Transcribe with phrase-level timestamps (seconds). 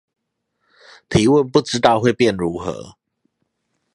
[1.09, 2.97] 提問不知道會變如何